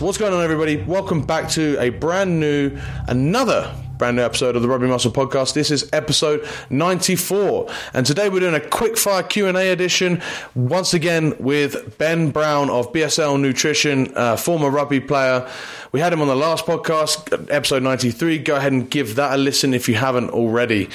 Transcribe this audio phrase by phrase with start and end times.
[0.00, 0.76] What's going on, everybody?
[0.76, 5.54] Welcome back to a brand new, another brand new episode of the Rugby Muscle Podcast.
[5.54, 10.20] This is episode 94, and today we're doing a quick fire Q and A edition
[10.56, 15.48] once again with Ben Brown of BSL Nutrition, uh, former rugby player.
[15.92, 18.38] We had him on the last podcast, episode 93.
[18.38, 20.88] Go ahead and give that a listen if you haven't already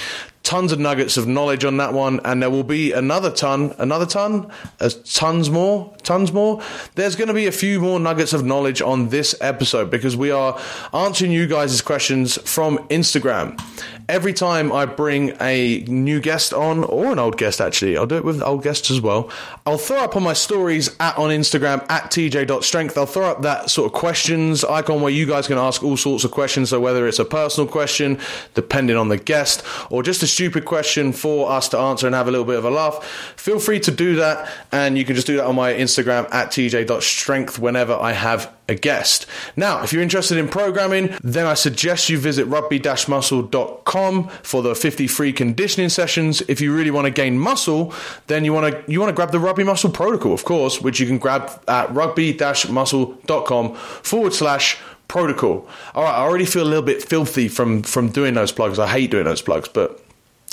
[0.49, 4.07] tons of nuggets of knowledge on that one, and there will be another ton, another
[4.07, 6.59] ton, as tons more, tons more.
[6.95, 10.31] There's going to be a few more nuggets of knowledge on this episode because we
[10.31, 10.59] are
[10.91, 13.61] answering you guys' questions from Instagram.
[14.09, 18.17] Every time I bring a new guest on, or an old guest actually, I'll do
[18.17, 19.29] it with old guests as well.
[19.67, 22.97] I'll throw up on my stories at on Instagram at tj.strength.
[22.97, 26.23] I'll throw up that sort of questions icon where you guys can ask all sorts
[26.23, 26.71] of questions.
[26.71, 28.17] So whether it's a personal question,
[28.55, 32.27] depending on the guest, or just a stupid question for us to answer and have
[32.27, 34.51] a little bit of a laugh, feel free to do that.
[34.71, 38.75] And you can just do that on my Instagram at tj.strength whenever I have a
[38.75, 39.25] guest.
[39.55, 45.07] Now, if you're interested in programming, then I suggest you visit rugby-muscle.com for the 50
[45.07, 46.41] free conditioning sessions.
[46.47, 47.93] If you really want to gain muscle,
[48.27, 50.99] then you want to you want to grab the Rugby Muscle Protocol, of course, which
[50.99, 55.67] you can grab at rugby-muscle.com forward slash protocol.
[55.95, 58.79] All right, I already feel a little bit filthy from from doing those plugs.
[58.79, 59.99] I hate doing those plugs, but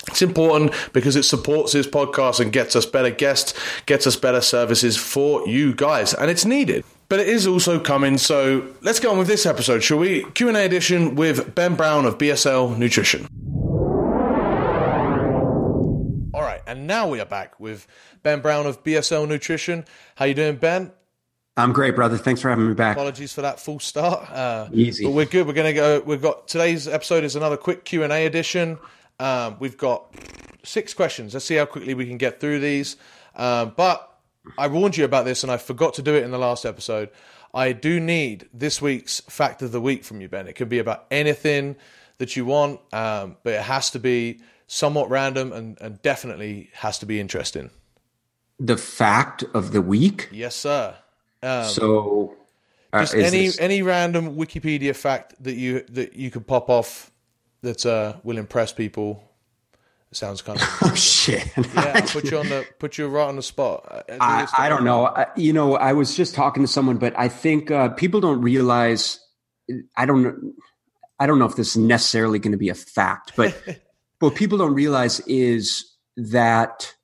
[0.08, 3.54] it's important because it supports this podcast and gets us better guests,
[3.86, 6.84] gets us better services for you guys, and it's needed.
[7.08, 10.24] But it is also coming, so let's get on with this episode, shall we?
[10.32, 13.28] Q&A edition with Ben Brown of BSL Nutrition.
[16.34, 17.86] All right, and now we are back with
[18.24, 19.84] Ben Brown of BSL Nutrition.
[20.16, 20.90] How you doing, Ben?
[21.56, 22.18] I'm great, brother.
[22.18, 22.96] Thanks for having me back.
[22.96, 24.28] Apologies for that full start.
[24.30, 25.04] Uh, Easy.
[25.04, 25.46] But we're good.
[25.46, 26.00] We're going to go.
[26.04, 28.78] We've got today's episode is another quick Q and A edition.
[29.20, 30.12] Um, we've got
[30.64, 31.34] six questions.
[31.34, 32.96] Let's see how quickly we can get through these.
[33.36, 34.15] Um, but
[34.58, 37.10] I warned you about this, and I forgot to do it in the last episode.
[37.54, 40.46] I do need this week's fact of the week from you, Ben.
[40.46, 41.76] It could be about anything
[42.18, 46.98] that you want, um, but it has to be somewhat random and, and definitely has
[46.98, 47.70] to be interesting.
[48.58, 50.28] The fact of the week.
[50.32, 50.96] Yes, sir.
[51.42, 52.36] Um, so,
[52.92, 57.10] uh, just any this- any random Wikipedia fact that you that you could pop off
[57.62, 59.22] that uh, will impress people.
[60.10, 61.46] It sounds kind of oh shit.
[61.74, 62.00] yeah.
[62.06, 63.86] Put you on the put you right on the spot.
[63.90, 65.06] Uh, I, I don't know.
[65.06, 68.40] I, you know, I was just talking to someone, but I think uh, people don't
[68.40, 69.20] realize.
[69.96, 70.22] I don't.
[70.22, 70.52] know-
[71.18, 73.56] I don't know if this is necessarily going to be a fact, but
[74.18, 75.82] what people don't realize is
[76.18, 76.94] that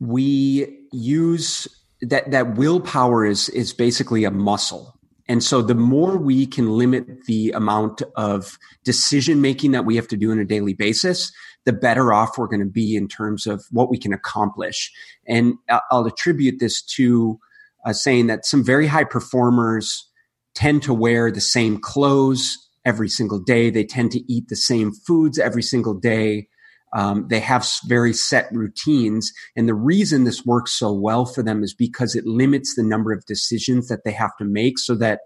[0.00, 1.68] we use
[2.00, 4.95] that that willpower is is basically a muscle.
[5.28, 10.08] And so the more we can limit the amount of decision making that we have
[10.08, 11.32] to do on a daily basis,
[11.64, 14.92] the better off we're going to be in terms of what we can accomplish.
[15.26, 15.54] And
[15.90, 17.40] I'll attribute this to
[17.84, 20.08] uh, saying that some very high performers
[20.54, 23.68] tend to wear the same clothes every single day.
[23.68, 26.48] They tend to eat the same foods every single day.
[26.96, 29.30] Um, they have very set routines.
[29.54, 33.12] And the reason this works so well for them is because it limits the number
[33.12, 35.20] of decisions that they have to make so that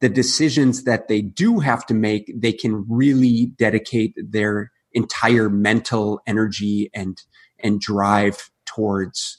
[0.00, 6.20] the decisions that they do have to make, they can really dedicate their entire mental
[6.28, 7.18] energy and,
[7.58, 9.38] and drive towards.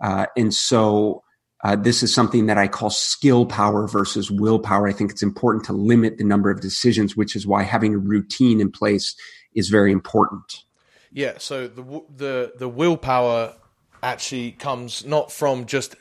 [0.00, 1.24] Uh, and so,
[1.64, 4.88] uh, this is something that I call skill power versus willpower.
[4.88, 7.98] I think it's important to limit the number of decisions, which is why having a
[7.98, 9.14] routine in place
[9.54, 10.64] is very important.
[11.12, 11.34] Yeah.
[11.38, 11.82] So the
[12.16, 13.54] the the willpower
[14.02, 15.94] actually comes not from just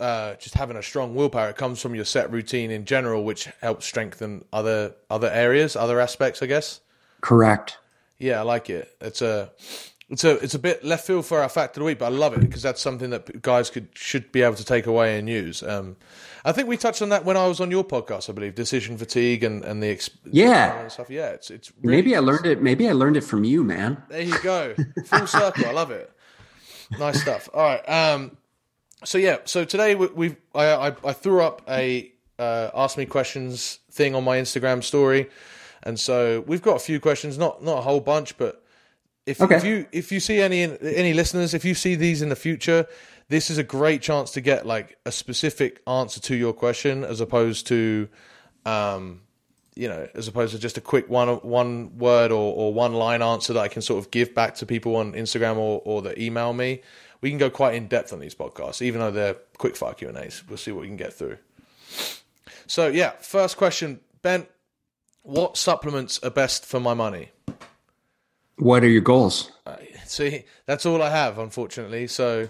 [0.00, 1.48] uh, just having a strong willpower.
[1.48, 6.00] It comes from your set routine in general, which helps strengthen other other areas, other
[6.00, 6.42] aspects.
[6.42, 6.80] I guess.
[7.20, 7.78] Correct.
[8.18, 8.96] Yeah, I like it.
[9.00, 9.52] It's a
[10.10, 12.08] it's a it's a bit left field for our fact of the week, but I
[12.16, 15.28] love it because that's something that guys could should be able to take away and
[15.28, 15.62] use.
[15.62, 15.96] Um,
[16.44, 18.96] I think we touched on that when I was on your podcast, I believe, decision
[18.96, 20.80] fatigue and and the exp- Yeah.
[20.80, 21.10] and stuff.
[21.10, 22.62] Yeah, it's it's really, Maybe I learned it.
[22.62, 24.02] Maybe I learned it from you, man.
[24.08, 24.74] There you go,
[25.06, 25.66] full circle.
[25.66, 26.10] I love it.
[26.98, 27.50] Nice stuff.
[27.52, 27.86] All right.
[27.86, 28.36] Um,
[29.04, 33.04] so yeah, so today we, we've I, I I threw up a uh, ask me
[33.04, 35.28] questions thing on my Instagram story,
[35.82, 38.64] and so we've got a few questions, not not a whole bunch, but
[39.28, 39.56] if, Okay.
[39.56, 42.86] if you if you see any any listeners, if you see these in the future,
[43.28, 47.20] this is a great chance to get like a specific answer to your question, as
[47.20, 48.08] opposed to,
[48.64, 49.20] um,
[49.74, 53.22] you know, as opposed to just a quick one one word or, or one line
[53.22, 56.18] answer that I can sort of give back to people on Instagram or or that
[56.18, 56.80] email me.
[57.20, 60.08] We can go quite in depth on these podcasts, even though they're quick fire Q
[60.08, 60.42] and A's.
[60.48, 61.38] We'll see what we can get through.
[62.66, 64.46] So yeah, first question, Ben.
[65.22, 67.32] What supplements are best for my money?
[68.58, 69.50] What are your goals?
[70.04, 72.06] See, that's all I have, unfortunately.
[72.06, 72.48] So,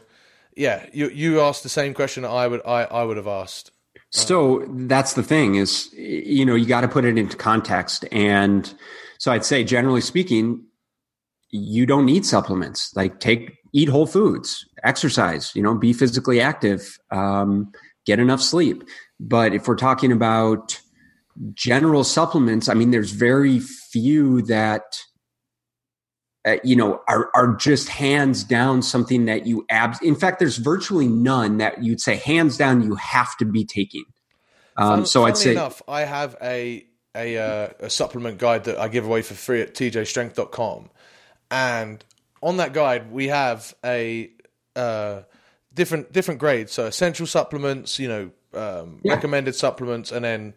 [0.56, 3.72] yeah, you you asked the same question I would I, I would have asked.
[4.10, 8.06] So that's the thing is, you know, you got to put it into context.
[8.10, 8.72] And
[9.18, 10.64] so I'd say, generally speaking,
[11.50, 12.90] you don't need supplements.
[12.96, 17.70] Like take, eat whole foods, exercise, you know, be physically active, um,
[18.06, 18.82] get enough sleep.
[19.20, 20.80] But if we're talking about
[21.52, 25.00] general supplements, I mean, there's very few that,
[26.44, 30.00] uh, you know, are, are just hands down something that you abs.
[30.02, 34.04] In fact, there's virtually none that you'd say hands down you have to be taking.
[34.76, 36.86] Um, so I'd say enough, I have a
[37.16, 40.90] a, uh, a supplement guide that I give away for free at tjstrength.com,
[41.50, 42.04] and
[42.40, 44.30] on that guide we have a
[44.76, 45.22] uh,
[45.74, 46.72] different different grades.
[46.72, 49.14] So essential supplements, you know, um, yeah.
[49.14, 50.54] recommended supplements, and then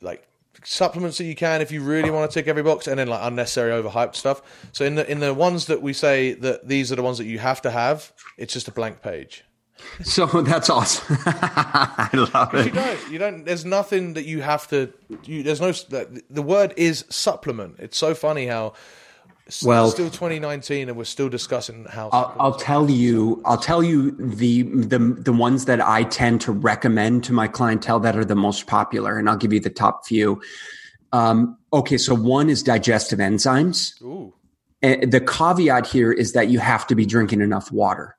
[0.00, 0.26] like
[0.64, 3.20] supplements that you can if you really want to tick every box, and then like
[3.22, 4.42] unnecessary overhyped stuff.
[4.72, 7.26] So in the in the ones that we say that these are the ones that
[7.26, 9.44] you have to have, it's just a blank page.
[10.04, 11.16] So that's awesome.
[11.26, 12.66] I love it.
[12.66, 13.10] You don't.
[13.12, 13.44] You don't.
[13.44, 14.92] There's nothing that you have to.
[15.24, 15.72] You, there's no.
[15.72, 17.76] The word is supplement.
[17.78, 18.74] It's so funny how
[19.64, 22.10] well, still 2019, and we're still discussing how.
[22.12, 23.42] I'll, I'll tell you.
[23.44, 28.00] I'll tell you the the the ones that I tend to recommend to my clientele
[28.00, 30.40] that are the most popular, and I'll give you the top few.
[31.12, 34.00] Um, okay, so one is digestive enzymes.
[34.02, 34.34] Ooh.
[34.82, 38.16] And the caveat here is that you have to be drinking enough water,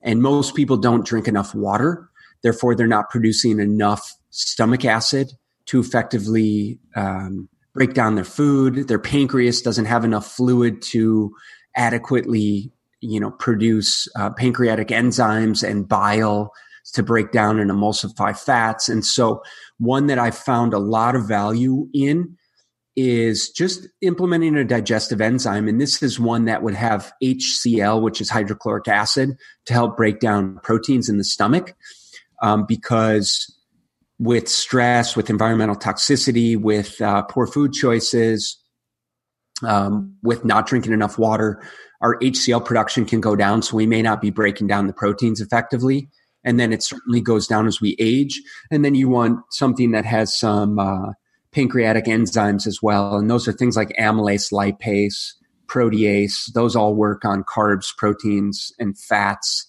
[0.00, 2.08] and most people don't drink enough water.
[2.42, 5.32] Therefore, they're not producing enough stomach acid
[5.66, 8.88] to effectively um, break down their food.
[8.88, 11.32] Their pancreas doesn't have enough fluid to
[11.76, 16.52] adequately, you know, produce uh, pancreatic enzymes and bile
[16.94, 18.88] to break down and emulsify fats.
[18.88, 19.42] And so,
[19.78, 22.36] one that I found a lot of value in
[22.96, 25.68] is just implementing a digestive enzyme.
[25.68, 29.36] And this is one that would have HCl, which is hydrochloric acid,
[29.66, 31.76] to help break down proteins in the stomach.
[32.42, 33.55] Um, because
[34.18, 38.58] with stress, with environmental toxicity, with uh, poor food choices,
[39.62, 41.62] um, with not drinking enough water,
[42.00, 43.62] our HCl production can go down.
[43.62, 46.08] So we may not be breaking down the proteins effectively.
[46.44, 48.40] And then it certainly goes down as we age.
[48.70, 51.12] And then you want something that has some uh,
[51.52, 53.16] pancreatic enzymes as well.
[53.16, 55.32] And those are things like amylase, lipase,
[55.66, 56.52] protease.
[56.52, 59.66] Those all work on carbs, proteins, and fats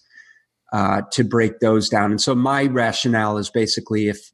[0.72, 2.10] uh, to break those down.
[2.10, 4.30] And so my rationale is basically if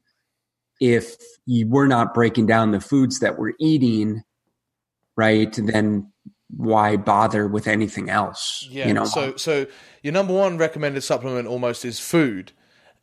[0.79, 4.23] if you were not breaking down the foods that we're eating,
[5.15, 6.11] right, then
[6.55, 8.67] why bother with anything else?
[8.69, 8.87] Yeah.
[8.87, 9.05] You know?
[9.05, 9.65] So so
[10.03, 12.51] your number one recommended supplement almost is food.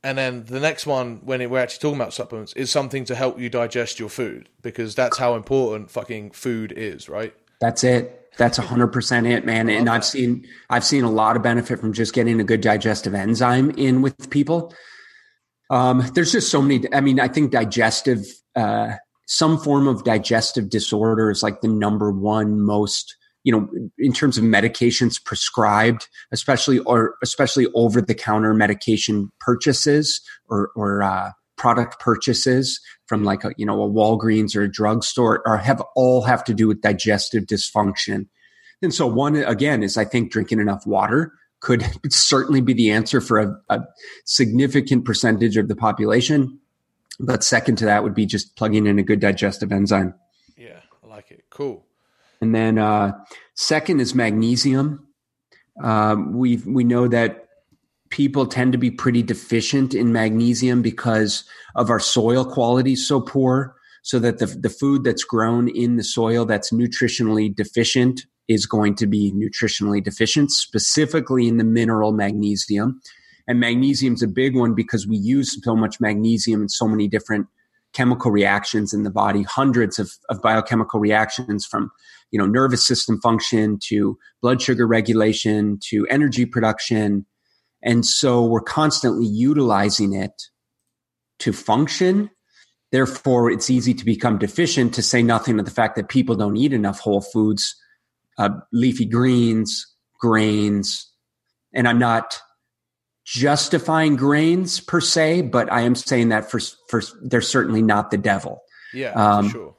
[0.04, 3.14] And then the next one, when it, we're actually talking about supplements, is something to
[3.14, 7.32] help you digest your food because that's how important fucking food is, right?
[7.60, 8.18] That's it.
[8.36, 9.68] That's hundred percent it, man.
[9.68, 13.14] And I've seen I've seen a lot of benefit from just getting a good digestive
[13.14, 14.74] enzyme in with people.
[15.72, 16.86] Um, there's just so many.
[16.92, 18.96] I mean, I think digestive, uh,
[19.26, 23.66] some form of digestive disorder is like the number one most, you know,
[23.98, 30.20] in terms of medications prescribed, especially or especially over the counter medication purchases
[30.50, 35.42] or or uh, product purchases from like a you know a Walgreens or a drugstore,
[35.46, 38.26] or have all have to do with digestive dysfunction.
[38.82, 41.32] And so one again is I think drinking enough water
[41.62, 43.80] could certainly be the answer for a, a,
[44.24, 46.58] significant percentage of the population.
[47.18, 50.14] But second to that would be just plugging in a good digestive enzyme.
[50.56, 51.44] Yeah, I like it.
[51.50, 51.86] Cool.
[52.40, 53.12] And then uh,
[53.54, 55.06] second is magnesium.
[55.82, 57.46] Um, we we know that
[58.10, 61.44] people tend to be pretty deficient in magnesium because
[61.76, 63.76] of our soil quality so poor.
[64.02, 68.94] So that the the food that's grown in the soil that's nutritionally deficient is going
[68.96, 73.00] to be nutritionally deficient, specifically in the mineral magnesium.
[73.46, 77.08] And magnesium is a big one because we use so much magnesium in so many
[77.08, 77.46] different
[77.92, 81.90] chemical reactions in the body, hundreds of, of biochemical reactions from,
[82.30, 87.26] you know, nervous system function to blood sugar regulation to energy production.
[87.82, 90.42] And so we're constantly utilizing it
[91.40, 92.30] to function.
[92.92, 96.56] Therefore, it's easy to become deficient to say nothing of the fact that people don't
[96.56, 97.76] eat enough whole foods
[98.42, 99.86] uh, leafy greens,
[100.20, 101.10] grains,
[101.74, 102.40] and I'm not
[103.24, 108.18] justifying grains per se, but I am saying that for for they're certainly not the
[108.18, 108.62] devil.
[108.92, 109.76] Yeah, um, sure.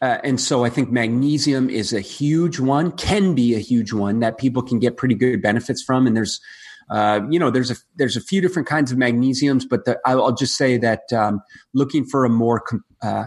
[0.00, 4.20] Uh, and so I think magnesium is a huge one, can be a huge one
[4.20, 6.06] that people can get pretty good benefits from.
[6.06, 6.40] And there's,
[6.88, 10.34] uh, you know, there's a there's a few different kinds of magnesiums, but the, I'll
[10.34, 11.40] just say that um,
[11.74, 12.62] looking for a more
[13.02, 13.24] uh,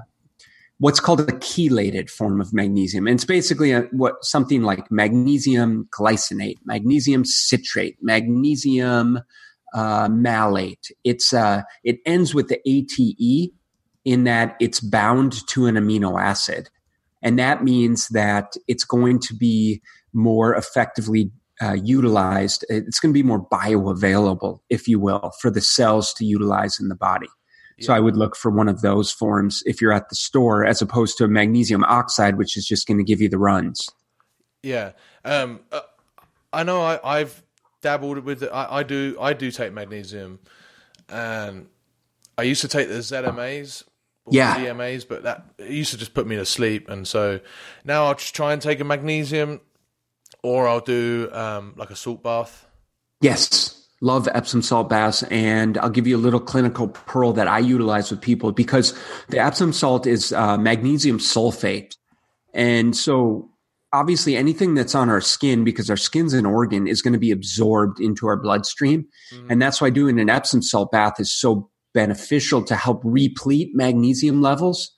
[0.81, 3.05] what's called a chelated form of magnesium.
[3.05, 9.19] And it's basically a, what something like magnesium glycinate, magnesium citrate, magnesium
[9.75, 10.91] uh, malate.
[11.03, 13.53] It's uh, it ends with the ATE
[14.05, 16.69] in that it's bound to an amino acid,
[17.21, 19.83] and that means that it's going to be
[20.13, 22.65] more effectively uh, utilized.
[22.69, 26.89] It's going to be more bioavailable, if you will, for the cells to utilize in
[26.89, 27.29] the body.
[27.81, 30.81] So I would look for one of those forms if you're at the store, as
[30.81, 33.89] opposed to a magnesium oxide, which is just going to give you the runs.
[34.63, 34.91] Yeah,
[35.25, 35.81] um, uh,
[36.53, 36.81] I know.
[36.81, 37.41] I, have
[37.81, 38.49] dabbled with it.
[38.53, 39.17] I, I, do.
[39.19, 40.39] I do take magnesium,
[41.09, 41.67] and
[42.37, 43.83] I used to take the ZMAs.
[44.29, 44.55] yeah.
[44.57, 47.39] DMAs, but that it used to just put me to sleep, and so
[47.83, 49.61] now I'll just try and take a magnesium,
[50.43, 52.67] or I'll do um, like a salt bath.
[53.19, 55.23] Yes, love Epsom salt baths.
[55.23, 58.97] And I'll give you a little clinical pearl that I utilize with people because
[59.29, 61.95] the Epsom salt is uh, magnesium sulfate.
[62.53, 63.49] And so
[63.93, 67.31] obviously anything that's on our skin, because our skin's an organ, is going to be
[67.31, 69.05] absorbed into our bloodstream.
[69.33, 69.51] Mm-hmm.
[69.51, 74.41] And that's why doing an Epsom salt bath is so beneficial to help replete magnesium
[74.41, 74.91] levels.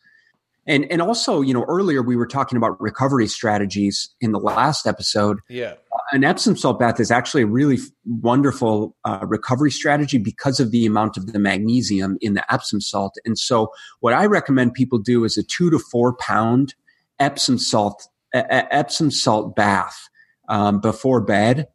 [0.66, 4.88] And and also, you know, earlier we were talking about recovery strategies in the last
[4.88, 5.40] episode.
[5.50, 5.74] Yeah
[6.14, 10.86] an Epsom salt bath is actually a really wonderful uh, recovery strategy because of the
[10.86, 13.16] amount of the magnesium in the Epsom salt.
[13.26, 16.76] And so, what I recommend people do is a two to four pound
[17.20, 20.10] Epsom salt Epsom salt bath
[20.50, 21.68] um, before bed,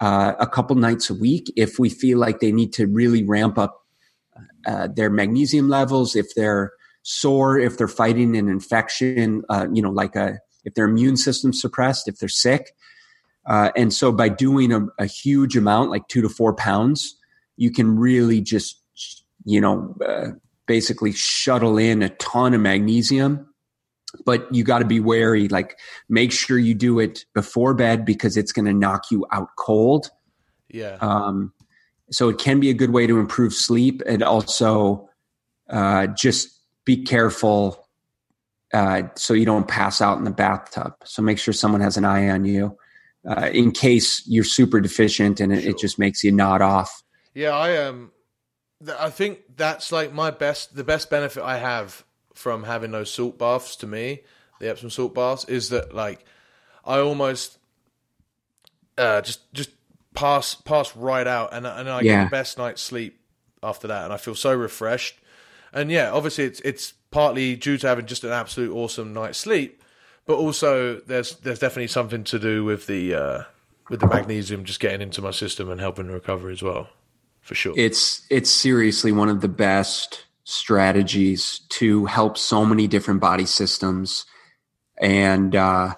[0.00, 1.52] uh, a couple nights a week.
[1.56, 3.84] If we feel like they need to really ramp up
[4.66, 6.72] uh, their magnesium levels, if they're
[7.02, 11.52] sore, if they're fighting an infection, uh, you know, like a if their immune system
[11.52, 12.74] suppressed, if they're sick,
[13.46, 17.16] uh, and so by doing a, a, huge amount, like two to four pounds,
[17.56, 18.82] you can really just,
[19.44, 20.28] you know, uh,
[20.66, 23.46] basically shuttle in a ton of magnesium.
[24.26, 25.48] But you got to be wary.
[25.48, 25.78] Like,
[26.08, 30.10] make sure you do it before bed because it's going to knock you out cold.
[30.68, 30.98] Yeah.
[31.00, 31.52] Um,
[32.10, 35.08] so it can be a good way to improve sleep, and also
[35.68, 37.88] uh, just be careful
[38.74, 40.94] uh, so you don't pass out in the bathtub.
[41.04, 42.76] So make sure someone has an eye on you
[43.28, 45.70] uh, in case you're super deficient and it, sure.
[45.70, 47.02] it, just makes you nod off.
[47.34, 48.12] Yeah, I um,
[48.84, 53.10] th- I think that's like my best, the best benefit I have from having those
[53.10, 54.22] salt baths to me,
[54.58, 56.24] the Epsom salt baths, is that like
[56.84, 57.58] I almost
[58.96, 59.70] uh, just just
[60.14, 62.22] pass pass right out, and and I yeah.
[62.22, 63.20] get the best night's sleep
[63.62, 65.18] after that, and I feel so refreshed.
[65.72, 69.82] And yeah, obviously it's it's partly due to having just an absolute awesome night's sleep,
[70.26, 73.42] but also there's there's definitely something to do with the uh,
[73.88, 76.88] with the magnesium just getting into my system and helping recover as well,
[77.40, 77.74] for sure.
[77.76, 84.24] It's it's seriously one of the best strategies to help so many different body systems,
[84.98, 85.94] and uh,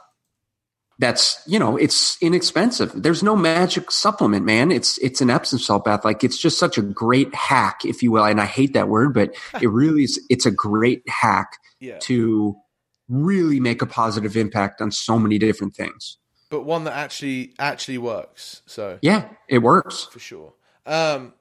[0.99, 2.93] that's you know it's inexpensive.
[2.95, 4.71] There's no magic supplement, man.
[4.71, 6.05] It's it's an Epsom salt bath.
[6.05, 8.25] Like it's just such a great hack, if you will.
[8.25, 10.25] And I hate that word, but it really is.
[10.31, 11.99] It's a great hack yeah.
[12.03, 12.57] to
[13.09, 16.19] really make a positive impact on so many different things.
[16.51, 18.63] But one that actually actually works.
[18.67, 20.53] So yeah, it works for sure.
[20.85, 21.33] Um,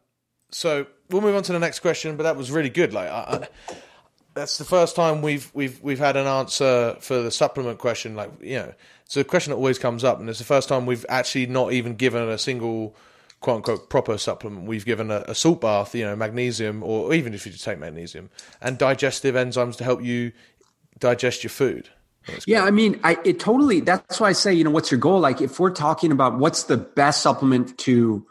[0.51, 2.15] so we'll move on to the next question.
[2.15, 2.93] But that was really good.
[2.93, 3.75] Like I, I,
[4.33, 8.15] that's the first time we've we've we've had an answer for the supplement question.
[8.15, 8.73] Like you know,
[9.05, 11.73] it's a question that always comes up, and it's the first time we've actually not
[11.73, 12.95] even given a single
[13.41, 14.67] quote unquote proper supplement.
[14.67, 18.29] We've given a, a, salt bath, you know, magnesium, or even if you take magnesium,
[18.61, 20.31] and digestive enzymes to help you
[21.01, 21.89] digest your food.
[22.45, 23.79] Yeah, I mean, I it totally.
[23.81, 25.19] That's why I say, you know, what's your goal?
[25.19, 28.25] Like, if we're talking about what's the best supplement to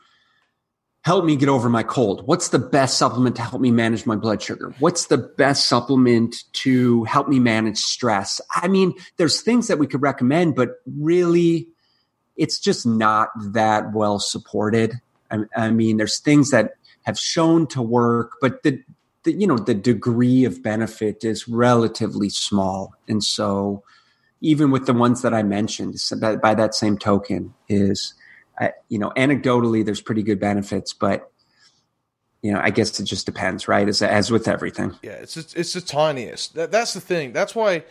[1.03, 4.15] help me get over my cold, what's the best supplement to help me manage my
[4.15, 4.73] blood sugar?
[4.79, 8.41] What's the best supplement to help me manage stress?
[8.55, 11.67] I mean, there's things that we could recommend, but really,
[12.37, 14.95] it's just not that well supported.
[15.33, 18.81] I, I mean, there's things that have shown to work, but the
[19.25, 22.95] the, you know the degree of benefit is relatively small.
[23.09, 23.83] And so
[24.41, 25.97] even with the ones that i mentioned
[26.43, 28.15] by that same token is
[28.61, 31.31] uh, you know anecdotally there's pretty good benefits but
[32.43, 33.89] you know i guess it just depends right?
[33.89, 34.97] As, as with everything.
[35.03, 36.55] Yeah it's it's the tiniest.
[36.55, 37.33] That, that's the thing.
[37.33, 37.85] That's why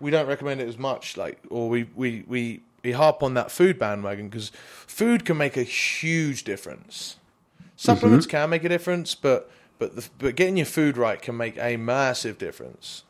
[0.00, 3.50] we don't recommend it as much like or we we we, we harp on that
[3.50, 4.50] food bandwagon because
[4.86, 7.16] food can make a huge difference.
[7.76, 8.30] Supplements mm-hmm.
[8.30, 11.76] can make a difference but but the, but getting your food right can make a
[11.76, 13.04] massive difference.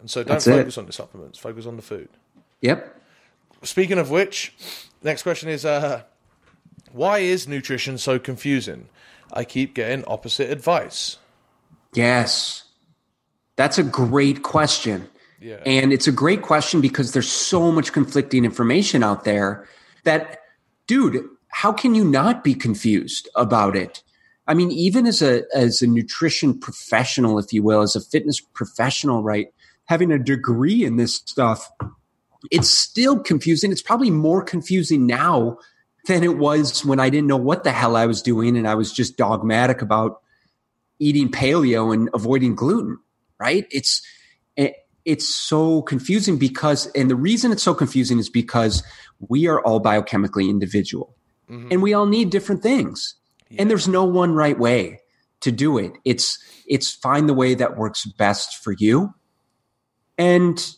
[0.00, 0.80] And so don't That's focus it.
[0.80, 2.08] on the supplements, focus on the food.
[2.60, 3.00] Yep.
[3.62, 4.54] Speaking of which,
[5.02, 6.02] next question is uh,
[6.92, 8.88] why is nutrition so confusing?
[9.32, 11.18] I keep getting opposite advice.
[11.94, 12.64] Yes.
[13.56, 15.08] That's a great question.
[15.40, 15.60] Yeah.
[15.66, 19.68] And it's a great question because there's so much conflicting information out there
[20.04, 20.40] that,
[20.86, 24.02] dude, how can you not be confused about it?
[24.52, 28.38] I mean, even as a as a nutrition professional, if you will, as a fitness
[28.38, 29.46] professional, right?
[29.86, 31.70] Having a degree in this stuff,
[32.50, 33.72] it's still confusing.
[33.72, 35.56] It's probably more confusing now
[36.04, 38.74] than it was when I didn't know what the hell I was doing and I
[38.74, 40.20] was just dogmatic about
[40.98, 42.98] eating paleo and avoiding gluten,
[43.38, 43.66] right?
[43.70, 44.02] It's
[45.06, 48.82] it's so confusing because and the reason it's so confusing is because
[49.30, 51.16] we are all biochemically individual.
[51.50, 51.68] Mm-hmm.
[51.70, 53.14] And we all need different things.
[53.52, 53.62] Yeah.
[53.62, 55.00] And there's no one right way
[55.40, 55.92] to do it.
[56.04, 59.14] It's it's find the way that works best for you.
[60.16, 60.74] And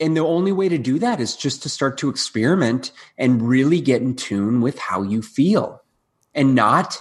[0.00, 3.80] and the only way to do that is just to start to experiment and really
[3.80, 5.80] get in tune with how you feel
[6.34, 6.98] and not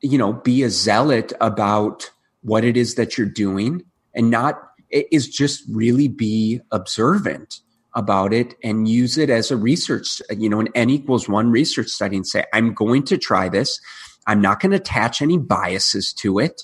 [0.00, 2.10] you know be a zealot about
[2.42, 3.82] what it is that you're doing
[4.14, 7.60] and not is just really be observant
[7.94, 11.88] about it and use it as a research you know an n equals one research
[11.88, 13.80] study and say i'm going to try this
[14.26, 16.62] i'm not going to attach any biases to it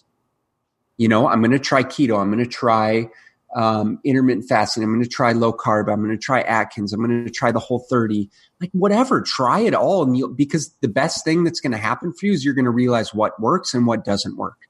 [0.97, 3.09] you know i'm going to try keto i'm going to try
[3.55, 4.83] um, intermittent fasting.
[4.83, 5.93] I'm going to try low carb.
[5.93, 6.93] I'm going to try Atkins.
[6.93, 8.31] I'm going to try the whole 30.
[8.61, 10.05] Like whatever, try it all.
[10.05, 12.65] And you because the best thing that's going to happen for you is you're going
[12.65, 14.69] to realize what works and what doesn't work.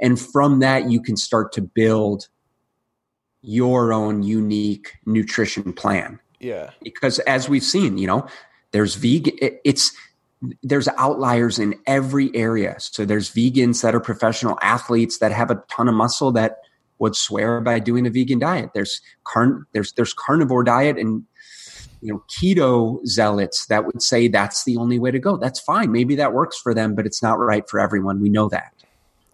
[0.00, 2.28] And from that, you can start to build
[3.42, 6.18] your own unique nutrition plan.
[6.40, 6.70] Yeah.
[6.82, 8.26] Because as we've seen, you know,
[8.72, 9.92] there's vegan, it's,
[10.62, 12.76] there's outliers in every area.
[12.78, 16.58] So there's vegans that are professional athletes that have a ton of muscle that
[16.98, 18.70] would swear by doing a vegan diet.
[18.74, 21.24] There's carn there's there's carnivore diet and
[22.00, 25.36] you know keto zealots that would say that's the only way to go.
[25.36, 25.92] That's fine.
[25.92, 28.20] Maybe that works for them, but it's not right for everyone.
[28.20, 28.72] We know that.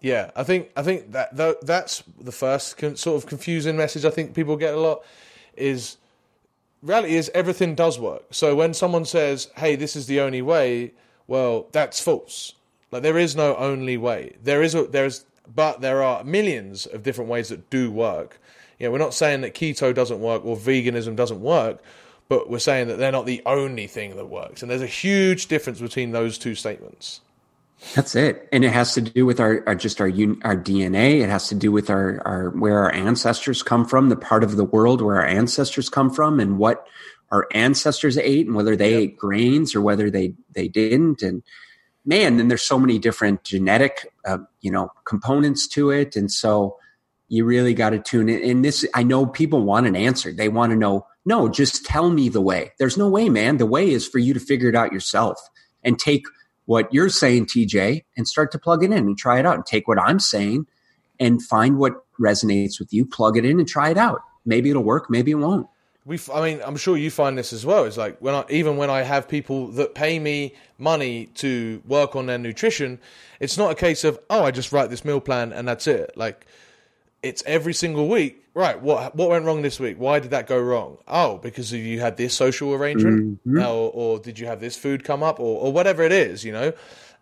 [0.05, 4.35] Yeah, I think I think that that's the first sort of confusing message I think
[4.35, 5.03] people get a lot
[5.57, 5.97] is
[6.83, 8.21] reality is everything does work.
[8.29, 10.91] So when someone says, "Hey, this is the only way,"
[11.25, 12.53] well, that's false.
[12.91, 14.35] Like there is no only way.
[14.43, 18.39] There is a there's but there are millions of different ways that do work.
[18.77, 21.81] You know, we're not saying that keto doesn't work or veganism doesn't work,
[22.29, 24.61] but we're saying that they're not the only thing that works.
[24.61, 27.21] And there's a huge difference between those two statements.
[27.93, 31.21] That's it, and it has to do with our, our just our our DNA.
[31.21, 34.55] It has to do with our, our where our ancestors come from, the part of
[34.55, 36.87] the world where our ancestors come from, and what
[37.31, 41.21] our ancestors ate, and whether they ate grains or whether they they didn't.
[41.21, 41.43] And
[42.05, 46.77] man, then there's so many different genetic, uh, you know, components to it, and so
[47.27, 48.49] you really got to tune in.
[48.49, 50.31] And this, I know people want an answer.
[50.31, 52.73] They want to know, no, just tell me the way.
[52.77, 53.57] There's no way, man.
[53.57, 55.39] The way is for you to figure it out yourself
[55.83, 56.25] and take
[56.65, 59.55] what you're saying, TJ, and start to plug it in and try it out.
[59.55, 60.65] And take what I'm saying
[61.19, 64.21] and find what resonates with you, plug it in and try it out.
[64.45, 65.67] Maybe it'll work, maybe it won't
[66.05, 67.85] we I mean I'm sure you find this as well.
[67.85, 72.15] It's like when I even when I have people that pay me money to work
[72.15, 72.99] on their nutrition,
[73.39, 76.15] it's not a case of oh I just write this meal plan and that's it.
[76.15, 76.45] Like
[77.25, 78.43] it's every single week.
[78.53, 79.97] Right, what what went wrong this week?
[79.97, 80.97] Why did that go wrong?
[81.07, 83.57] Oh, because you had this social arrangement, mm-hmm.
[83.59, 86.53] or, or did you have this food come up, or or whatever it is, you
[86.53, 86.71] know.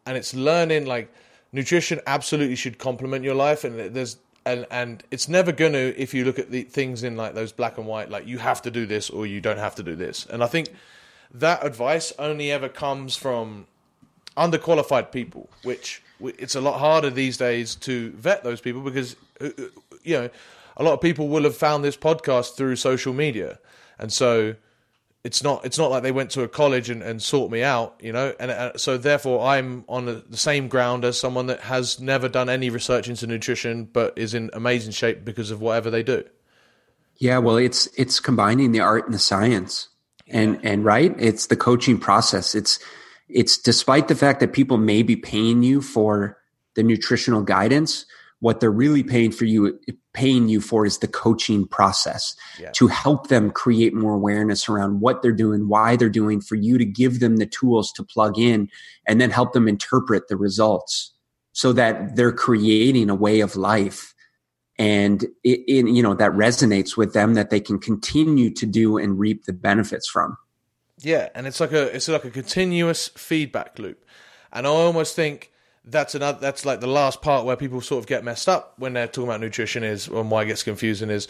[0.05, 1.11] And it's learning like
[1.51, 6.25] nutrition absolutely should complement your life, and there's and and it's never gonna if you
[6.25, 8.85] look at the things in like those black and white like you have to do
[8.85, 10.69] this or you don't have to do this and i think
[11.33, 13.65] that advice only ever comes from
[14.35, 19.45] underqualified people which it's a lot harder these days to vet those people because uh,
[19.57, 19.63] uh,
[20.03, 20.29] you know
[20.77, 23.59] a lot of people will have found this podcast through social media
[23.99, 24.55] and so
[25.23, 27.95] it's not it's not like they went to a college and, and sought me out,
[28.01, 31.61] you know, and uh, so therefore I'm on the, the same ground as someone that
[31.61, 35.89] has never done any research into nutrition but is in amazing shape because of whatever
[35.89, 36.25] they do.
[37.17, 39.87] Yeah, well, it's it's combining the art and the science,
[40.27, 40.71] and yeah.
[40.71, 42.53] and right, it's the coaching process.
[42.53, 42.79] It's
[43.29, 46.37] it's despite the fact that people may be paying you for
[46.75, 48.05] the nutritional guidance,
[48.43, 49.79] what they're really paying for you
[50.13, 52.69] paying you for is the coaching process yeah.
[52.71, 56.77] to help them create more awareness around what they're doing why they're doing for you
[56.77, 58.69] to give them the tools to plug in
[59.08, 61.13] and then help them interpret the results
[61.53, 64.13] so that they're creating a way of life.
[64.77, 68.97] And it, it you know that resonates with them that they can continue to do
[68.97, 70.36] and reap the benefits from.
[70.99, 74.03] Yeah and it's like a it's like a continuous feedback loop.
[74.51, 75.52] And i almost think
[75.86, 78.93] that's another that's like the last part where people sort of get messed up when
[78.93, 81.28] they're talking about nutrition is and why it gets confusing is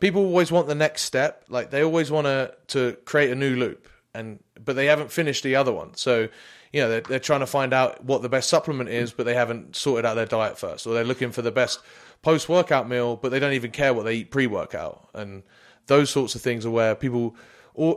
[0.00, 1.44] people always want the next step.
[1.48, 5.44] Like they always want to to create a new loop and but they haven't finished
[5.44, 5.94] the other one.
[5.94, 6.28] So
[6.72, 9.34] you know they're, they're trying to find out what the best supplement is but they
[9.34, 11.80] haven't sorted out their diet first or they're looking for the best
[12.22, 15.42] post workout meal but they don't even care what they eat pre workout and
[15.86, 17.36] those sorts of things are where people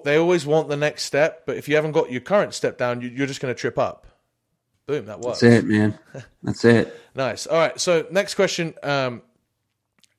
[0.03, 3.01] they always want the next step but if you haven't got your current step down
[3.01, 4.05] you're just going to trip up
[4.87, 5.39] Boom, that works.
[5.39, 5.97] That's it, man.
[6.43, 7.01] That's it.
[7.17, 7.47] Nice.
[7.47, 7.79] All right.
[7.79, 8.73] So next question.
[8.83, 9.21] Um,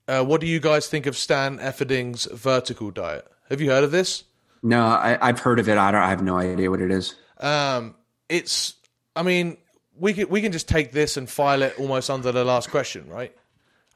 [0.08, 3.30] uh, what do you guys think of Stan Efferding's vertical diet?
[3.50, 4.24] Have you heard of this?
[4.62, 5.76] No, I, I've heard of it.
[5.76, 6.00] I don't.
[6.00, 7.14] I have no idea what it is.
[7.38, 7.96] Um,
[8.30, 8.76] it's.
[9.14, 9.58] I mean,
[9.98, 13.08] we can we can just take this and file it almost under the last question,
[13.08, 13.34] right?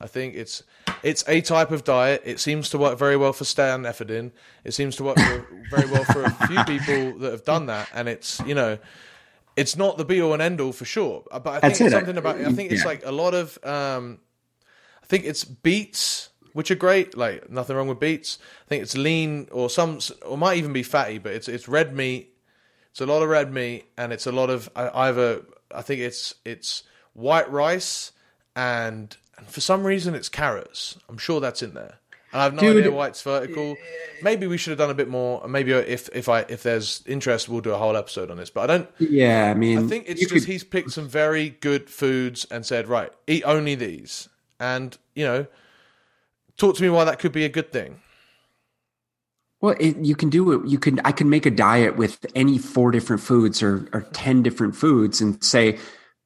[0.00, 0.62] I think it's
[1.02, 2.22] it's a type of diet.
[2.24, 4.32] It seems to work very well for Stan Efferding.
[4.64, 7.88] It seems to work for, very well for a few people that have done that,
[7.94, 8.78] and it's you know,
[9.60, 11.24] it's not the be all and end all for sure.
[11.30, 11.90] But I think it's it.
[11.90, 12.40] something about.
[12.40, 12.88] I think it's Yeah.
[12.88, 13.58] like a lot of.
[13.64, 14.18] Um,
[15.02, 17.16] I think it's beets, which are great.
[17.16, 18.38] Like nothing wrong with beets.
[18.66, 21.94] I think it's lean or some, or might even be fatty, but it's it's red
[21.94, 22.34] meat.
[22.90, 25.42] It's a lot of red meat, and it's a lot of uh, either.
[25.74, 28.12] I think it's it's white rice
[28.56, 30.96] and, and for some reason it's carrots.
[31.08, 31.98] I'm sure that's in there.
[32.32, 32.78] And I have no Dude.
[32.78, 33.76] idea why it's vertical.
[34.22, 35.46] Maybe we should have done a bit more.
[35.48, 38.50] Maybe if if I if there's interest, we'll do a whole episode on this.
[38.50, 38.88] But I don't.
[38.98, 42.64] Yeah, I mean, I think it's just could- he's picked some very good foods and
[42.64, 44.28] said, right, eat only these,
[44.60, 45.46] and you know,
[46.56, 48.00] talk to me why that could be a good thing.
[49.60, 50.66] Well, it, you can do it.
[50.68, 51.00] You can.
[51.04, 55.20] I can make a diet with any four different foods or or ten different foods,
[55.20, 55.78] and say,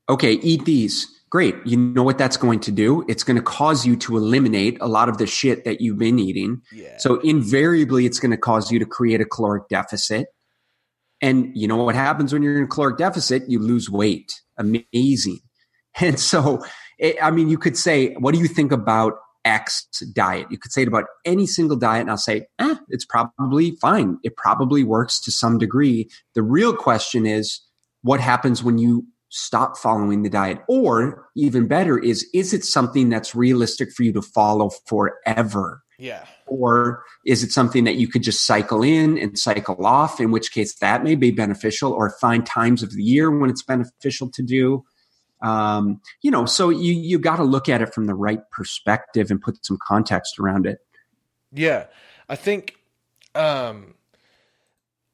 [0.08, 1.08] okay, eat these.
[1.34, 1.56] Great.
[1.64, 3.04] You know what that's going to do?
[3.08, 6.20] It's going to cause you to eliminate a lot of the shit that you've been
[6.20, 6.62] eating.
[6.72, 6.96] Yeah.
[6.98, 10.28] So invariably, it's going to cause you to create a caloric deficit.
[11.20, 13.50] And you know what happens when you're in a caloric deficit?
[13.50, 14.32] You lose weight.
[14.58, 15.40] Amazing.
[16.00, 16.64] And so,
[17.00, 20.46] it, I mean, you could say, what do you think about X diet?
[20.50, 24.18] You could say it about any single diet, and I'll say, eh, it's probably fine.
[24.22, 26.08] It probably works to some degree.
[26.34, 27.60] The real question is,
[28.02, 30.58] what happens when you stop following the diet?
[30.68, 35.82] Or even better is, is it something that's realistic for you to follow forever?
[35.96, 36.24] Yeah.
[36.48, 40.50] or is it something that you could just cycle in and cycle off in which
[40.50, 44.42] case that may be beneficial or find times of the year when it's beneficial to
[44.42, 44.84] do
[45.40, 49.30] um, you know so you you got to look at it from the right perspective
[49.30, 50.78] and put some context around it
[51.52, 51.86] Yeah,
[52.28, 52.76] I think,
[53.36, 53.94] um,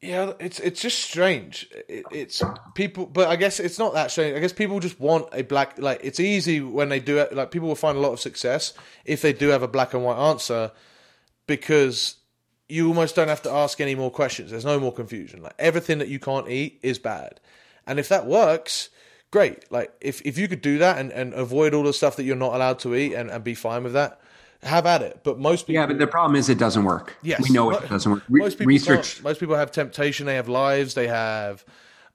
[0.02, 1.68] yeah, it's it's just strange.
[1.86, 2.42] It, it's
[2.74, 4.34] people, but I guess it's not that strange.
[4.34, 5.78] I guess people just want a black.
[5.78, 7.34] Like it's easy when they do it.
[7.34, 8.72] Like people will find a lot of success
[9.04, 10.72] if they do have a black and white answer,
[11.46, 12.16] because
[12.68, 14.50] you almost don't have to ask any more questions.
[14.50, 15.42] There's no more confusion.
[15.42, 17.40] Like everything that you can't eat is bad,
[17.86, 18.88] and if that works.
[19.32, 19.70] Great.
[19.70, 22.34] Like if, if you could do that and, and avoid all the stuff that you're
[22.34, 24.20] not allowed to eat and, and be fine with that,
[24.62, 25.20] have at it.
[25.24, 27.40] But most people yeah but the problem is it doesn't work Yes.
[27.42, 29.24] we know it doesn't work Re- most people research can't.
[29.24, 31.64] most people have temptation they have lives they have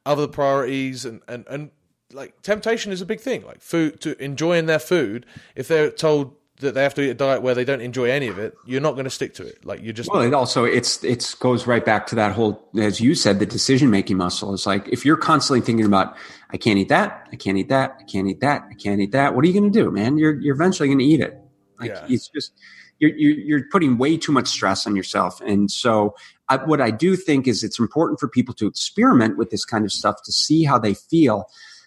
[0.06, 1.72] other priorities and, and and
[2.14, 6.36] like temptation is a big thing like food to enjoying their food if they're told
[6.62, 8.80] that they have to eat a diet where they don't enjoy any of it you're
[8.80, 11.66] not going to stick to it like you're just Well, it also it's it's goes
[11.68, 15.04] right back to that whole as you said the decision making muscle is like if
[15.04, 16.16] you're constantly thinking about
[16.52, 19.12] I can't eat that I can't eat that I can't eat that I can't eat
[19.14, 21.38] that what are you going to do man you're you're eventually going to eat it
[21.80, 22.06] like Yeah.
[22.10, 22.54] it's just
[23.00, 26.16] you're, you're you're putting way too much stress on yourself and so
[26.48, 29.84] I, what I do think is it's important for people to experiment with this kind
[29.84, 31.46] of stuff to see how they feel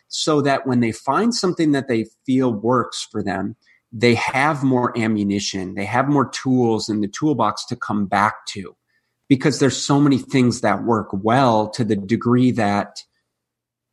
[0.08, 3.56] so that when they find something that they feel works for them
[3.92, 8.76] they have more ammunition, they have more tools in the toolbox to come back to
[9.28, 13.02] because there's so many things that work well to the degree that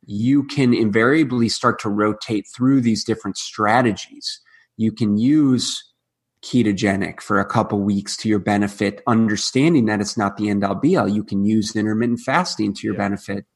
[0.06, 4.40] you can invariably start to rotate through these different strategies.
[4.76, 5.82] You can use
[6.42, 10.74] ketogenic for a couple weeks to your benefit, understanding that it's not the end all
[10.74, 11.08] be all.
[11.08, 12.98] You can use intermittent fasting to your Yeah.
[13.04, 13.46] benefit,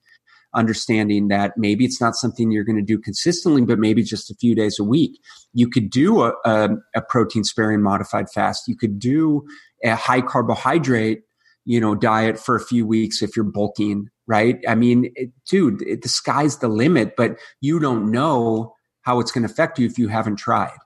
[0.55, 4.35] understanding that maybe it's not something you're going to do consistently, but maybe just a
[4.35, 5.21] few days a week.
[5.53, 8.67] You could do a, a, a protein sparing modified fast.
[8.67, 9.47] You could do
[9.85, 11.21] a high carbohydrate,
[11.65, 14.57] you know, diet for a few weeks if you're bulking, right?
[14.67, 19.31] I mean, it, dude, it, the sky's the limit, but you don't know how it's
[19.31, 20.77] going to affect you if you haven't tried.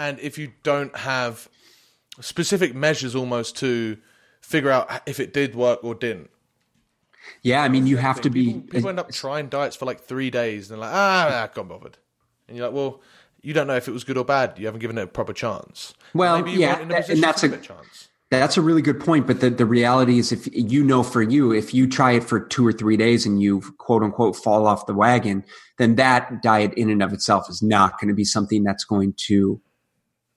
[0.00, 1.48] And if you don't have
[2.20, 3.98] specific measures almost to
[4.40, 6.30] figure out if it did work or didn't
[7.42, 8.66] Yeah, I mean, you have to people, be.
[8.68, 11.68] people end up trying diets for like three days and they're like ah I can't
[11.68, 11.98] bothered
[12.48, 13.00] and you're like well
[13.42, 15.32] you don't know if it was good or bad you haven't given it a proper
[15.32, 18.82] chance Well, maybe you yeah, in a and that's a- a chance That's a really
[18.82, 19.26] good point.
[19.26, 22.38] But the, the reality is, if you know for you, if you try it for
[22.38, 25.42] two or three days and you quote unquote fall off the wagon,
[25.78, 29.14] then that diet in and of itself is not going to be something that's going
[29.28, 29.60] to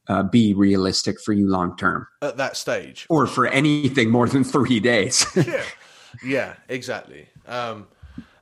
[0.07, 4.43] uh, be realistic for you long term at that stage or for anything more than
[4.43, 5.25] three days.
[5.35, 5.63] yeah,
[6.23, 7.27] yeah, exactly.
[7.47, 7.87] Um,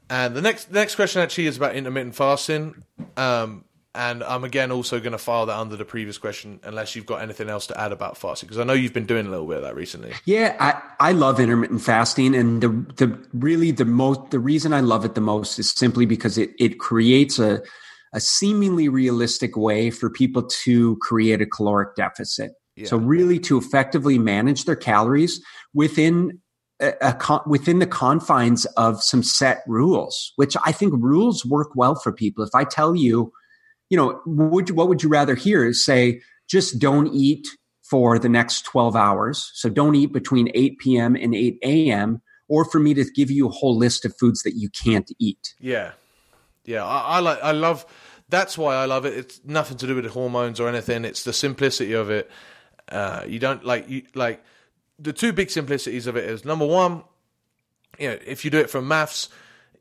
[0.10, 2.84] and the next the next question actually is about intermittent fasting.
[3.18, 7.06] Um, And I'm again also going to file that under the previous question, unless you've
[7.06, 9.46] got anything else to add about fasting, because I know you've been doing a little
[9.46, 10.14] bit of that recently.
[10.24, 14.80] Yeah, I, I love intermittent fasting, and the the really the most the reason I
[14.80, 17.62] love it the most is simply because it it creates a
[18.14, 22.52] a seemingly realistic way for people to create a caloric deficit.
[22.76, 22.88] Yeah.
[22.88, 25.42] So really to effectively manage their calories
[25.74, 26.40] within
[26.80, 31.96] a, a, within the confines of some set rules, which I think rules work well
[31.96, 32.44] for people.
[32.44, 33.32] If I tell you
[33.92, 37.46] you know, would you, what would you rather hear is say, just don't eat
[37.84, 39.52] for the next 12 hours.
[39.54, 41.16] So don't eat between 8 p.m.
[41.16, 42.22] and 8 a.m.
[42.48, 45.54] or for me to give you a whole list of foods that you can't eat.
[45.60, 45.92] Yeah.
[46.66, 46.86] Yeah.
[46.86, 47.86] I, I like, I love,
[48.30, 49.14] that's why I love it.
[49.14, 51.06] It's nothing to do with the hormones or anything.
[51.06, 52.30] It's the simplicity of it.
[52.90, 54.44] Uh, you don't like, you like
[55.00, 57.04] the two big simplicities of it is number one,
[58.00, 59.30] you know, if you do it from maths,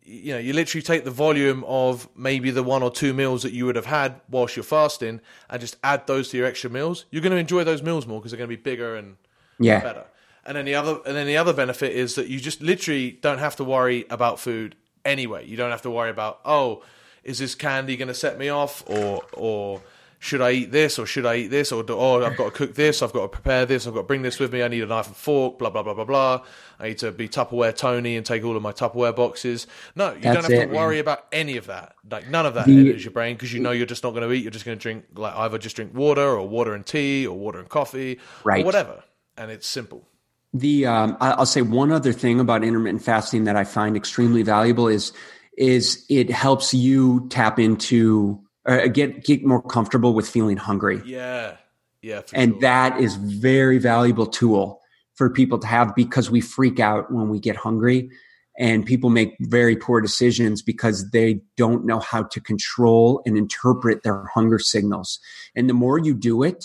[0.03, 3.53] you know, you literally take the volume of maybe the one or two meals that
[3.53, 7.05] you would have had whilst you're fasting and just add those to your extra meals.
[7.11, 9.17] You're going to enjoy those meals more because they're going to be bigger and
[9.59, 9.81] yeah.
[9.81, 10.05] better.
[10.45, 13.39] And then the other, and then the other benefit is that you just literally don't
[13.39, 15.47] have to worry about food anyway.
[15.47, 16.83] You don't have to worry about oh,
[17.25, 18.83] is this candy going to set me off?
[18.87, 19.83] Or or
[20.19, 20.99] should I eat this?
[20.99, 21.73] Or should I eat this?
[21.73, 23.03] Or oh I've got to cook this.
[23.03, 23.87] I've got to prepare this.
[23.87, 24.63] I've got to bring this with me.
[24.63, 26.43] I need a knife and fork blah blah blah blah blah.
[26.79, 29.67] I need to be Tupperware Tony and take all of my Tupperware boxes.
[29.97, 31.01] No you That's don't have it, to worry man.
[31.01, 31.95] about any of that.
[32.09, 34.29] Like none of that the, enters your brain because you know you're just not going
[34.29, 34.43] to eat.
[34.43, 37.37] You're just going to drink like either just drink water or water and tea or
[37.37, 38.63] water and coffee right.
[38.63, 39.03] or whatever.
[39.37, 40.07] And it's simple
[40.53, 44.89] the um, I'll say one other thing about intermittent fasting that I find extremely valuable
[44.89, 45.13] is
[45.57, 51.03] is it helps you tap into or get get more comfortable with feeling hungry.
[51.05, 51.57] Yeah,
[52.03, 52.61] yeah, and sure.
[52.63, 54.81] that is very valuable tool
[55.15, 58.11] for people to have because we freak out when we get hungry,
[58.59, 64.03] and people make very poor decisions because they don't know how to control and interpret
[64.03, 65.21] their hunger signals.
[65.55, 66.65] And the more you do it,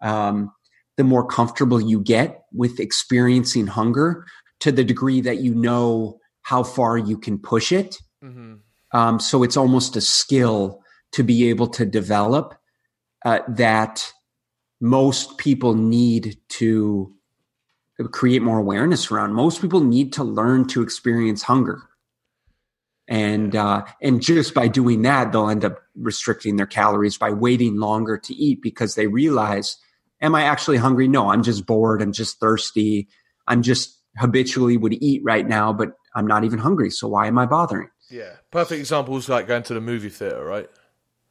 [0.00, 0.52] um,
[1.00, 4.26] the more comfortable you get with experiencing hunger
[4.58, 7.96] to the degree that you know how far you can push it.
[8.22, 8.56] Mm-hmm.
[8.92, 10.82] Um, so it's almost a skill
[11.12, 12.54] to be able to develop
[13.24, 14.12] uh, that
[14.78, 17.14] most people need to
[18.12, 19.32] create more awareness around.
[19.32, 21.80] Most people need to learn to experience hunger.
[23.08, 27.76] And uh, and just by doing that, they'll end up restricting their calories by waiting
[27.76, 29.78] longer to eat because they realize,
[30.20, 31.08] am I actually hungry?
[31.08, 32.02] No, I'm just bored.
[32.02, 33.08] I'm just thirsty.
[33.46, 36.90] I'm just habitually would eat right now, but I'm not even hungry.
[36.90, 37.90] So why am I bothering?
[38.08, 40.68] Yeah, perfect example is like going to the movie theater, right?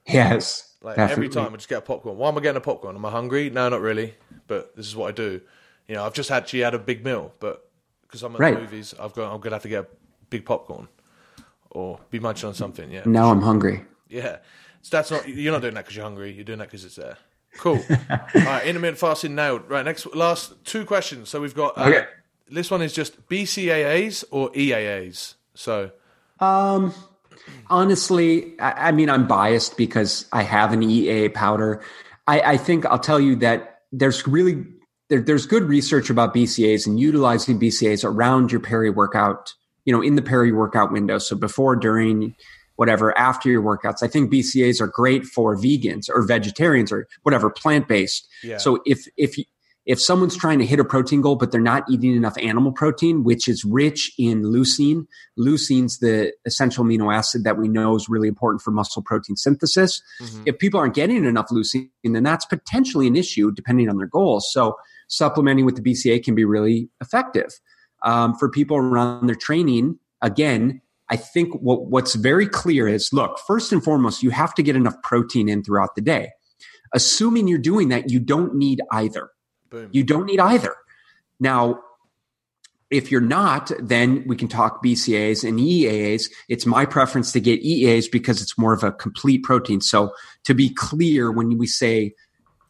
[0.07, 0.75] Yes.
[0.81, 1.25] Like definitely.
[1.25, 2.17] every time I just get a popcorn.
[2.17, 2.95] Why am I getting a popcorn?
[2.95, 3.49] Am I hungry?
[3.49, 4.15] No, not really.
[4.47, 5.41] But this is what I do.
[5.87, 7.69] You know, I've just actually had a big meal, but
[8.03, 8.55] because I'm at right.
[8.55, 9.87] the movies, I've got I'm gonna have to get a
[10.29, 10.87] big popcorn
[11.69, 12.89] or be munching on something.
[12.91, 13.03] Yeah.
[13.05, 13.83] Now I'm hungry.
[14.07, 14.37] Yeah.
[14.81, 16.31] So that's not you're not doing that because you're hungry.
[16.31, 17.17] You're doing that because it's there.
[17.57, 17.83] Cool.
[18.09, 19.69] All right, intermittent fasting nailed.
[19.69, 21.29] Right, next last two questions.
[21.29, 22.05] So we've got uh, okay.
[22.47, 25.35] This one is just BCAAs or EAAs.
[25.53, 25.91] So.
[26.39, 26.93] Um.
[27.69, 31.81] Honestly, I, I, mean, I'm biased because I have an EA powder.
[32.27, 34.65] I, I think I'll tell you that there's really
[35.09, 39.53] there, there's good research about BCAAs and utilizing BCAAs around your peri workout.
[39.85, 41.17] You know, in the peri workout window.
[41.17, 42.35] So before, during,
[42.79, 44.01] whatever, after your workouts.
[44.01, 48.25] I think BCAs are great for vegans or vegetarians or whatever plant based.
[48.41, 48.55] Yeah.
[48.55, 49.35] So if if
[49.85, 53.25] if someone's trying to hit a protein goal, but they're not eating enough animal protein,
[53.25, 58.29] which is rich in leucine, leucine's the essential amino acid that we know is really
[58.29, 60.01] important for muscle protein synthesis.
[60.21, 60.43] Mm-hmm.
[60.45, 64.47] If people aren't getting enough leucine, then that's potentially an issue depending on their goals.
[64.53, 64.77] So
[65.09, 67.59] supplementing with the BCA can be really effective.
[68.03, 73.39] Um, for people around their training, again, I think what, what's very clear is look,
[73.47, 76.29] first and foremost, you have to get enough protein in throughout the day.
[76.93, 79.29] Assuming you're doing that, you don't need either.
[79.69, 79.89] Boom.
[79.91, 80.75] You don't need either.
[81.39, 81.79] Now,
[82.89, 86.29] if you're not, then we can talk BCAs and EAAs.
[86.47, 89.79] It's my preference to get EAAs because it's more of a complete protein.
[89.81, 90.11] So
[90.45, 92.13] to be clear, when we say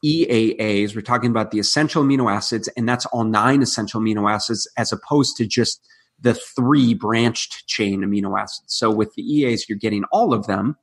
[0.03, 4.69] EAAs, we're talking about the essential amino acids, and that's all nine essential amino acids
[4.77, 5.81] as opposed to just
[6.21, 8.75] the three branched chain amino acids.
[8.75, 10.77] So with the EAs, you're getting all of them.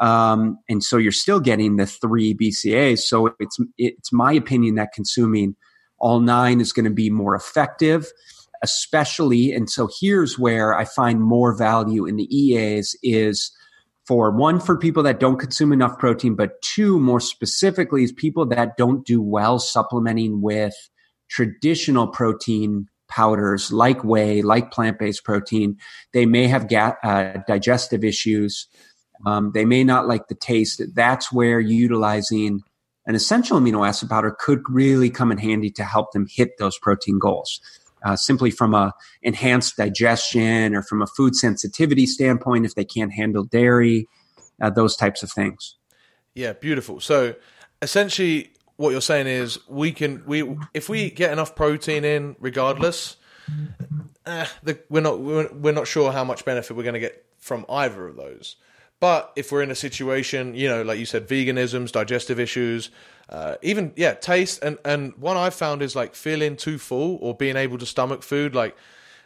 [0.00, 3.00] Um, and so you're still getting the three BCAs.
[3.00, 5.54] So it's it's my opinion that consuming
[5.98, 8.06] all nine is going to be more effective,
[8.62, 9.52] especially.
[9.52, 13.52] And so here's where I find more value in the EAs is
[14.06, 18.44] for one for people that don't consume enough protein, but two more specifically is people
[18.46, 20.74] that don't do well supplementing with
[21.30, 25.76] traditional protein powders like whey, like plant based protein.
[26.12, 28.66] They may have ga- uh, digestive issues
[29.26, 30.82] Um, they may not like the taste.
[30.94, 32.62] That's where utilizing
[33.06, 36.78] an essential amino acid powder could really come in handy to help them hit those
[36.78, 37.60] protein goals.
[38.04, 43.12] Uh, simply from a enhanced digestion or from a food sensitivity standpoint, if they can't
[43.14, 44.06] handle dairy,
[44.60, 45.76] uh, those types of things.
[46.34, 47.00] Yeah, beautiful.
[47.00, 47.34] So
[47.80, 53.16] essentially, what you're saying is we can we if we get enough protein in, regardless,
[54.26, 57.24] eh, the, we're not we're, we're not sure how much benefit we're going to get
[57.38, 58.56] from either of those.
[59.00, 62.90] But if we're in a situation, you know, like you said, veganisms, digestive issues,
[63.28, 67.34] uh, even yeah, taste, and and one I've found is like feeling too full or
[67.34, 68.54] being able to stomach food.
[68.54, 68.76] Like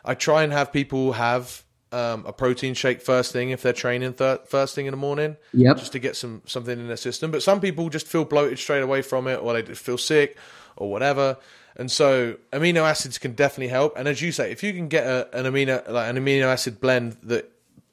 [0.04, 4.14] I try and have people have um, a protein shake first thing if they're training
[4.14, 5.76] th- first thing in the morning, yep.
[5.78, 7.30] just to get some something in their system.
[7.30, 10.36] But some people just feel bloated straight away from it, or they feel sick,
[10.76, 11.38] or whatever.
[11.76, 13.96] And so amino acids can definitely help.
[13.96, 16.80] And as you say, if you can get a, an amino like an amino acid
[16.80, 17.50] blend that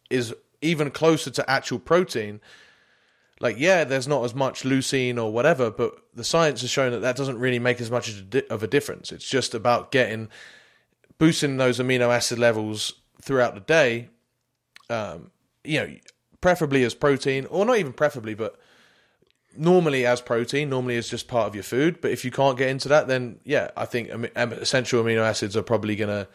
[0.10, 2.42] is even closer to actual protein,
[3.40, 7.00] like yeah, there's not as much leucine or whatever, but the science has shown that
[7.00, 9.12] that doesn't really make as much of a difference.
[9.12, 10.30] It's just about getting
[11.18, 12.94] boosting those amino acid levels
[13.26, 14.10] throughout the day.
[14.90, 15.32] Um,
[15.64, 15.96] you know,
[16.42, 18.60] preferably as protein, or not even preferably, but
[19.58, 22.00] normally as protein, normally as just part of your food.
[22.02, 25.64] But if you can't get into that, then yeah, I think essential amino acids are
[25.64, 26.28] probably going to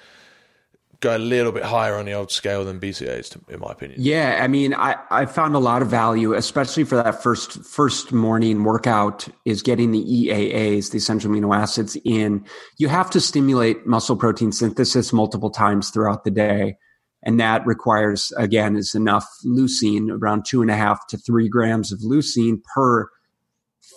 [1.00, 3.98] go a little bit higher on the old scale than BCAAs, in my opinion.
[4.02, 8.12] Yeah, I mean, I, I found a lot of value, especially for that first first
[8.12, 12.44] morning workout, is getting the EAAs, the essential amino acids, in.
[12.78, 16.76] You have to stimulate muscle protein synthesis multiple times throughout the day.
[17.22, 21.92] And that requires, again, is enough leucine, around two and a half to three grams
[21.92, 23.08] of leucine per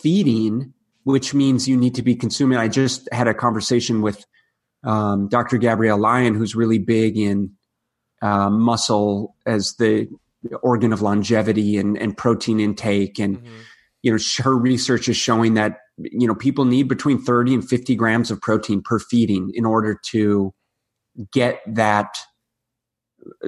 [0.02, 2.58] feeding, which means you need to be consuming.
[2.58, 4.26] I just had a conversation with
[4.84, 5.58] um, Dr.
[5.58, 7.52] Gabrielle Lyon, who's really big in
[8.22, 10.08] uh, muscle as the
[10.62, 13.20] organ of longevity and, and protein intake.
[13.20, 13.60] And, mm-hmm.
[14.02, 17.96] you know, her research is showing that, you know, people need between 30 and 50
[17.96, 20.54] grams of protein per feeding in order to
[21.32, 22.16] get that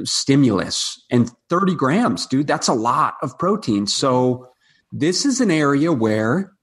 [0.03, 1.03] stimulus.
[1.11, 3.87] And 30 grams, dude, that's a lot of protein.
[3.87, 4.47] So
[4.91, 6.54] this is an area where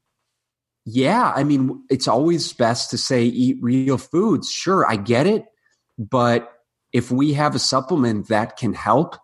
[0.84, 4.50] yeah, I mean, it's always best to say eat real foods.
[4.50, 5.44] Sure, I get it.
[5.98, 6.52] But
[6.92, 9.16] if we have a supplement that can help,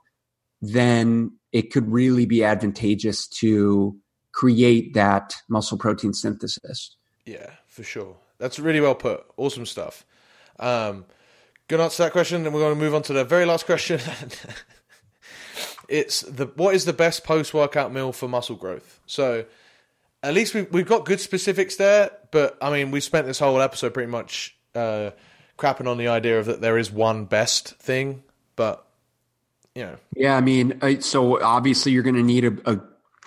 [0.60, 3.96] then it could really be advantageous to
[4.32, 6.96] create that muscle protein synthesis.
[7.26, 8.16] Yeah, for sure.
[8.38, 9.24] That's really well put.
[9.36, 10.06] Awesome stuff.
[10.60, 11.06] Um,
[11.66, 13.66] good answer to that question, and we're going to move on to the very last
[13.66, 14.00] question.
[15.88, 19.00] it's the what is the best post workout meal for muscle growth?
[19.06, 19.44] So
[20.22, 22.10] at least we, we've got good specifics there.
[22.30, 25.10] But I mean, we spent this whole episode pretty much uh,
[25.58, 28.22] crapping on the idea of that there is one best thing.
[28.56, 28.84] But
[29.74, 32.80] you know, yeah, I mean, uh, so obviously you're going to need a, a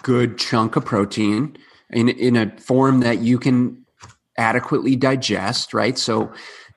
[0.04, 1.58] good chunk of protein
[1.90, 3.86] in in a form that you can
[4.38, 5.98] adequately digest, right?
[5.98, 6.34] So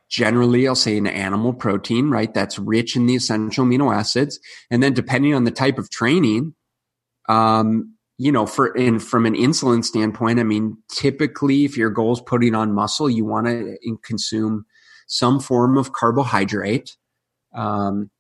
[0.09, 2.33] generally I'll say an animal protein, right?
[2.33, 4.39] That's rich in the essential amino acids.
[4.71, 6.55] And then depending on the type of training,
[7.29, 12.13] um, you know, for in from an insulin standpoint, I mean, typically if your goal
[12.13, 14.65] is putting on muscle, you want to consume
[15.07, 16.97] some form of carbohydrate.
[17.55, 18.11] Um,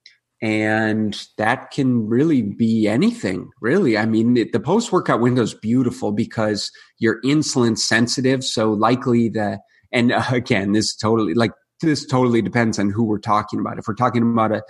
[0.42, 3.96] and that can really be anything, really.
[3.96, 8.44] I mean, the post workout window is beautiful because you're insulin sensitive.
[8.44, 13.18] So likely the, and uh, again, this totally like this totally depends on who we're
[13.18, 13.78] talking about.
[13.78, 14.62] If we're talking about a,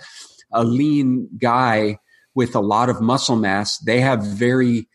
[0.53, 1.97] a lean guy
[2.35, 4.87] with a lot of muscle mass, they have very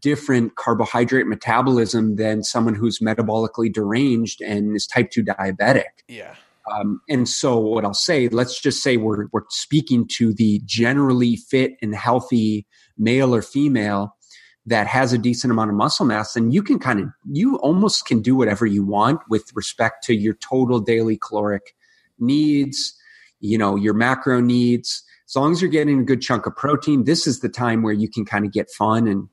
[0.00, 5.84] different carbohydrate metabolism than someone who's metabolically deranged and is type 2 diabetic.
[6.08, 6.34] Yeah.
[6.70, 11.36] Um, and so what I'll say, let's just say we're, we're speaking to the generally
[11.36, 12.66] fit and healthy
[12.98, 14.16] male or female
[14.66, 18.04] that has a decent amount of muscle mass and you can kind of you almost
[18.04, 21.74] can do whatever you want with respect to your total daily caloric
[22.18, 22.94] needs
[23.40, 27.04] you know your macro needs as long as you're getting a good chunk of protein
[27.04, 29.28] this is the time where you can kind of get fun and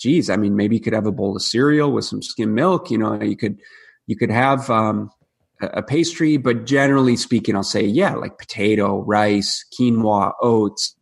[0.00, 2.90] geez, I mean, maybe you could have a bowl of cereal with some skim milk.
[2.90, 3.60] You know, you could
[4.06, 5.10] you could have um,
[5.60, 10.94] a pastry, but generally speaking, I'll say yeah, like potato, rice, quinoa, oats,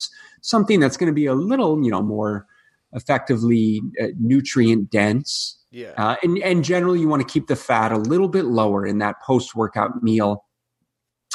[0.43, 2.47] something that's going to be a little you know more
[2.93, 5.57] effectively uh, nutrient dense.
[5.71, 8.87] Yeah, uh, and and generally you want to keep the fat a little bit lower
[8.87, 10.45] in that post workout meal.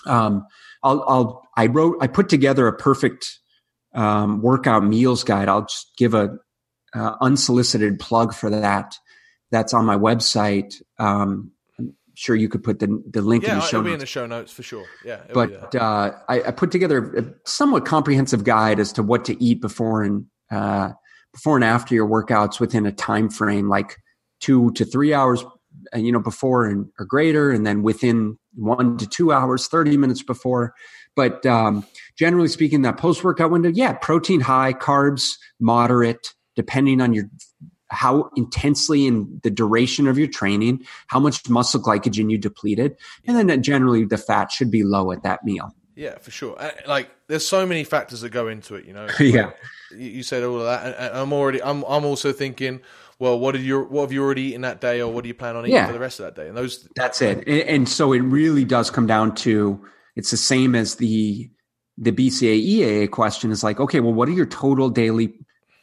[0.06, 0.46] Um,
[0.84, 3.40] I'll, I'll I wrote I put together a perfect
[3.94, 5.48] um, workout meals guide.
[5.48, 6.38] I'll just give a
[6.96, 8.96] uh, unsolicited plug for that.
[9.52, 10.82] That's on my website.
[10.98, 13.78] Um, I'm sure you could put the the link yeah, in the show.
[13.78, 13.90] it'll notes.
[13.90, 14.86] be in the show notes for sure.
[15.06, 19.44] Yeah, but uh, I, I, put together a somewhat comprehensive guide as to what to
[19.44, 20.92] eat before and uh,
[21.34, 23.98] before and after your workouts within a time frame like
[24.40, 25.44] two to three hours
[25.94, 29.98] uh, you know before and or greater and then within one to two hours 30
[29.98, 30.74] minutes before
[31.16, 31.86] but um,
[32.18, 37.26] generally speaking that post workout window yeah protein high carbs moderate depending on your
[37.90, 43.50] how intensely in the duration of your training how much muscle glycogen you depleted and
[43.50, 46.56] then generally the fat should be low at that meal yeah, for sure.
[46.60, 48.86] Uh, like, there's so many factors that go into it.
[48.86, 49.08] You know.
[49.20, 49.52] yeah.
[49.96, 51.62] you said all of that, and I'm already.
[51.62, 51.84] I'm.
[51.84, 52.82] I'm also thinking.
[53.20, 53.84] Well, what are you?
[53.84, 55.88] What have you already eaten that day, or what do you plan on eating yeah.
[55.88, 56.48] for the rest of that day?
[56.48, 56.88] And those.
[56.96, 57.48] That's it.
[57.48, 59.84] And so it really does come down to.
[60.16, 61.50] It's the same as the
[61.98, 65.34] the BCA EAA question is like, okay, well, what are your total daily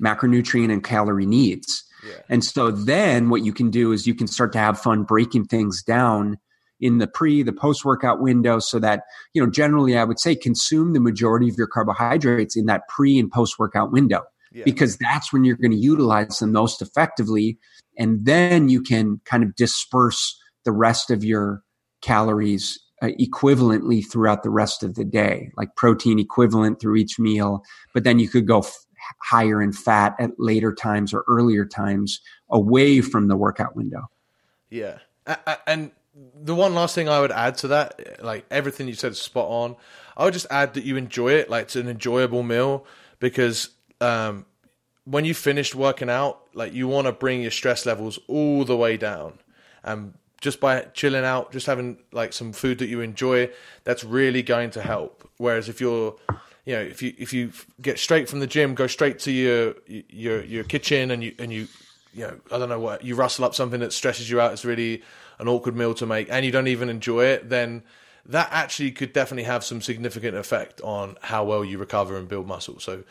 [0.02, 1.84] macronutrient and calorie needs?
[2.06, 2.14] Yeah.
[2.28, 5.46] And so then what you can do is you can start to have fun breaking
[5.46, 6.38] things down
[6.80, 9.02] in the pre, the post workout window so that,
[9.34, 13.18] you know, generally I would say consume the majority of your carbohydrates in that pre
[13.18, 14.22] and post workout window
[14.52, 14.64] yeah.
[14.64, 17.58] because that's when you're going to utilize them most effectively.
[17.98, 21.62] And then you can kind of disperse the rest of your
[22.00, 27.62] calories uh, equivalently throughout the rest of the day, like protein equivalent through each meal.
[27.94, 28.76] But then you could go f-
[29.18, 34.10] higher in fat at later times or earlier times away from the workout window.
[34.70, 34.98] Yeah.
[35.66, 35.90] And
[36.34, 39.48] the one last thing I would add to that, like everything you said is spot
[39.48, 39.76] on.
[40.16, 42.84] I would just add that you enjoy it, like it's an enjoyable meal
[43.20, 44.44] because um,
[45.04, 48.76] when you finished working out, like you want to bring your stress levels all the
[48.76, 49.38] way down,
[49.82, 53.50] and just by chilling out, just having like some food that you enjoy,
[53.84, 55.28] that's really going to help.
[55.36, 56.16] Whereas if you're
[56.70, 57.50] you know, if you if you
[57.82, 61.52] get straight from the gym, go straight to your your your kitchen, and you and
[61.52, 61.66] you
[62.14, 64.52] you know, I don't know what you rustle up something that stresses you out.
[64.52, 65.02] It's really
[65.40, 67.82] an awkward meal to make and you don't even enjoy it, then
[68.26, 72.46] that actually could definitely have some significant effect on how well you recover and build
[72.46, 72.78] muscle.
[72.78, 73.02] So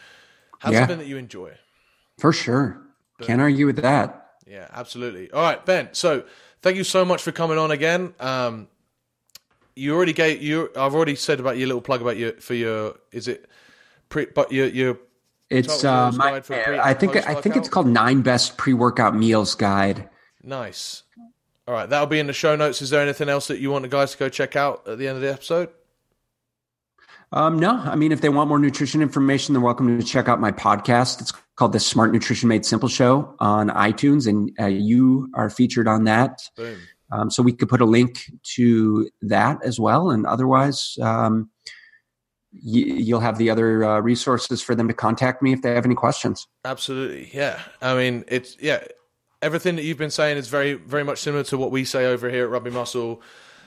[0.59, 0.79] have yeah.
[0.79, 1.51] something that you enjoy.
[2.17, 2.79] For sure.
[3.17, 4.35] But, Can't argue with that.
[4.47, 5.31] Yeah, absolutely.
[5.31, 5.89] All right, Ben.
[5.91, 6.23] So
[6.61, 8.13] thank you so much for coming on again.
[8.21, 8.67] Um,
[9.79, 10.69] you already gave you.
[10.75, 12.95] I've already said about your little plug about your for your.
[13.11, 13.49] Is it?
[14.09, 14.99] Pre, but your your.
[15.49, 20.07] It's uh, my, I think I think it's called nine best pre workout meals guide.
[20.43, 21.03] Nice.
[21.67, 22.81] All right, that'll be in the show notes.
[22.81, 25.07] Is there anything else that you want the guys to go check out at the
[25.07, 25.69] end of the episode?
[27.31, 30.39] Um, no, I mean, if they want more nutrition information, they're welcome to check out
[30.39, 31.21] my podcast.
[31.21, 35.87] It's called the Smart Nutrition Made Simple Show on iTunes, and uh, you are featured
[35.87, 36.41] on that.
[36.55, 36.79] Boom.
[37.11, 38.23] Um, so we could put a link
[38.55, 40.09] to that as well.
[40.11, 41.49] And otherwise, um,
[42.53, 45.85] y- you'll have the other uh, resources for them to contact me if they have
[45.85, 46.47] any questions.
[46.65, 47.29] Absolutely.
[47.33, 47.59] Yeah.
[47.81, 48.83] I mean, it's, yeah,
[49.41, 52.29] everything that you've been saying is very, very much similar to what we say over
[52.29, 53.21] here at Rugby Muscle,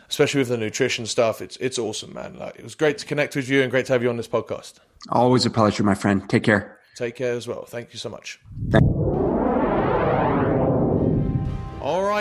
[0.09, 1.41] especially with the nutrition stuff.
[1.41, 2.39] It's it's awesome, man.
[2.39, 4.29] Like it was great to connect with you and great to have you on this
[4.29, 4.75] podcast.
[5.09, 6.29] Always a pleasure, my friend.
[6.29, 6.79] Take care.
[6.97, 7.65] Take care as well.
[7.65, 8.39] Thank you so much.
[8.71, 9.42] Thank-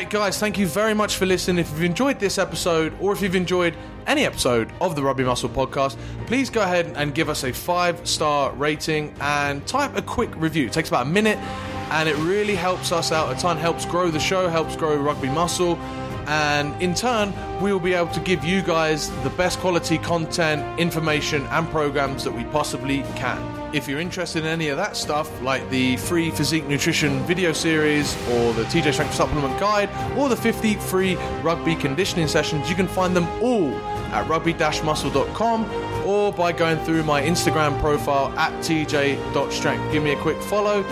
[0.01, 1.59] right, guys, thank you very much for listening.
[1.59, 3.75] If you've enjoyed this episode or if you've enjoyed
[4.07, 5.95] any episode of the Rugby Muscle podcast,
[6.25, 10.65] please go ahead and give us a five star rating and type a quick review.
[10.65, 11.37] It takes about a minute
[11.91, 15.29] and it really helps us out a ton, helps grow the show, helps grow Rugby
[15.29, 15.75] Muscle,
[16.25, 17.31] and in turn,
[17.61, 22.23] we will be able to give you guys the best quality content, information, and programs
[22.23, 23.60] that we possibly can.
[23.73, 28.15] If you're interested in any of that stuff, like the free physique nutrition video series,
[28.27, 32.87] or the TJ Strength Supplement Guide, or the 50 free rugby conditioning sessions, you can
[32.87, 33.73] find them all
[34.11, 39.91] at rugby-muscle.com or by going through my Instagram profile at tj.strength.
[39.93, 40.83] Give me a quick follow